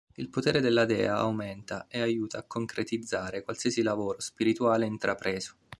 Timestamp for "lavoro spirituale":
3.83-4.87